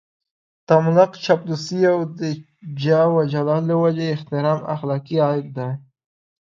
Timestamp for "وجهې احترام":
3.83-4.59